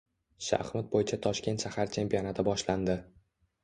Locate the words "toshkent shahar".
1.27-1.95